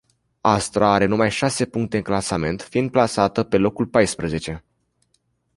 [0.41, 4.65] Astra are numai șase puncte în clasament, fiind plasată pe locul paisprezece.